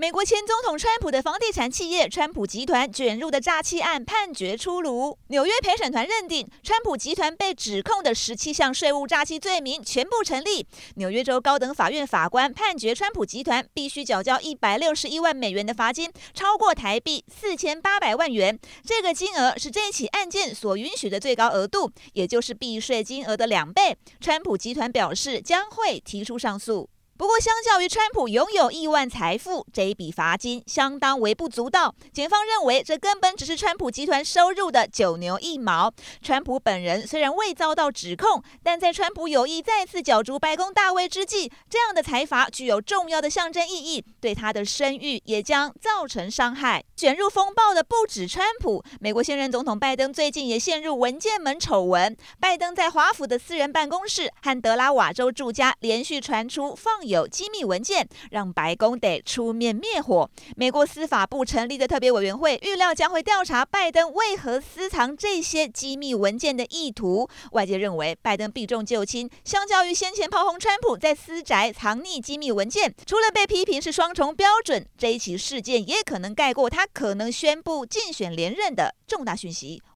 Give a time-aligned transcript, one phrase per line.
[0.00, 10.66] 美国前总统川普的房地产企业川普集团卷入的诈欺案判决出炉，纽约陪审团认定川普集团被指控的十七项税务诈欺罪名全部成立。
[10.94, 18.58] 纽约州高等法院法官判决川普集团必须缴交一百六十一万美元的罚金，超过台币四千八百万元。
[18.82, 23.94] 这个金额是这起案件所允许的最高额度，也就是避税金额的两倍。
[24.18, 26.88] 川普集团表示将会提出上诉。
[27.20, 31.94] 不过，相较于川普拥有亿万财富，这一笔罚金相当微不足道。
[32.14, 35.92] 检方认为，这根本只是川普集团收入的九牛一毛。
[36.22, 46.82] 川普本人虽然未遭到指控，但在川普有意再次角逐白宫大位之际，这样的财阀具有重要的象征意义，对他的声誉也将造成伤害。
[46.96, 52.16] 卷入风暴的不止川普，美国现任总统拜登最近也陷入文件门丑闻。
[52.40, 60.30] 拜登在华府的私人办公室和德拉瓦州住家连续传出放有机密文件，让白宫得出面灭火。
[60.56, 67.28] 美国司法部成立的特别委员会预料将会调查拜登为何私藏这些机密文件的意图。
[67.52, 79.82] 外界认为，拜登避重就轻，相较于先前炮轰川普在私宅藏匿机密文件，除了被批评是双重标准，这一起事件也可能盖过他可能宣布竞选连任的重大讯息。